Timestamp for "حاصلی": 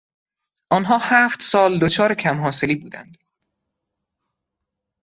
2.39-2.75